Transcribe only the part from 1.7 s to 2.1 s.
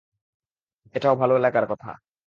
কথা।